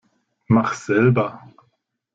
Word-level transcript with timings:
Mach 0.47 0.73
selber! 0.73 1.43